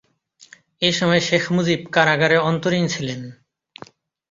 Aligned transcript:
এসময় 0.81 1.21
শেখ 1.27 1.43
মুজিব 1.55 1.79
কারাগারে 1.95 2.37
অন্তরীণ 2.49 2.85
ছিলেন। 2.93 3.21